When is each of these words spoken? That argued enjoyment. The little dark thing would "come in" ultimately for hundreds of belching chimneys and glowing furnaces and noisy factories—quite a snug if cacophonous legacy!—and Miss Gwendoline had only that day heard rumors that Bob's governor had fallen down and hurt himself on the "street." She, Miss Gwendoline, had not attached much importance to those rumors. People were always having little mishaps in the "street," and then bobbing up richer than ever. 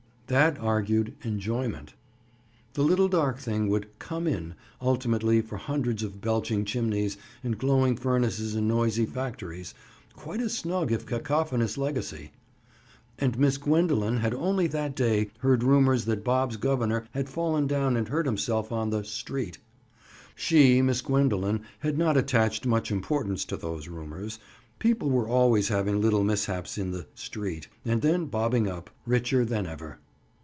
That 0.27 0.57
argued 0.59 1.13
enjoyment. 1.23 1.93
The 2.75 2.83
little 2.85 3.09
dark 3.09 3.37
thing 3.37 3.67
would 3.67 3.89
"come 3.99 4.27
in" 4.27 4.55
ultimately 4.81 5.41
for 5.41 5.57
hundreds 5.57 6.03
of 6.03 6.21
belching 6.21 6.63
chimneys 6.63 7.17
and 7.43 7.57
glowing 7.57 7.97
furnaces 7.97 8.55
and 8.55 8.65
noisy 8.65 9.05
factories—quite 9.05 10.39
a 10.39 10.47
snug 10.47 10.93
if 10.93 11.05
cacophonous 11.05 11.77
legacy!—and 11.77 13.37
Miss 13.37 13.57
Gwendoline 13.57 14.19
had 14.19 14.33
only 14.33 14.67
that 14.67 14.95
day 14.95 15.31
heard 15.39 15.63
rumors 15.63 16.05
that 16.05 16.23
Bob's 16.23 16.55
governor 16.55 17.05
had 17.11 17.27
fallen 17.27 17.67
down 17.67 17.97
and 17.97 18.07
hurt 18.07 18.25
himself 18.25 18.71
on 18.71 18.89
the 18.89 19.03
"street." 19.03 19.57
She, 20.33 20.81
Miss 20.81 21.01
Gwendoline, 21.01 21.63
had 21.79 21.97
not 21.97 22.15
attached 22.15 22.65
much 22.65 22.89
importance 22.89 23.43
to 23.43 23.57
those 23.57 23.89
rumors. 23.89 24.39
People 24.79 25.09
were 25.09 25.27
always 25.27 25.67
having 25.67 25.99
little 25.99 26.23
mishaps 26.23 26.77
in 26.77 26.91
the 26.91 27.05
"street," 27.15 27.67
and 27.83 28.01
then 28.01 28.27
bobbing 28.27 28.69
up 28.69 28.89
richer 29.05 29.43
than 29.43 29.65
ever. 29.67 29.99